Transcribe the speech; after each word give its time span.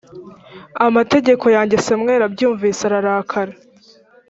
amategeko 0.87 1.45
yanjye 1.55 1.75
Samweli 1.85 2.23
abyumvise 2.25 2.81
ararakara 2.85 3.53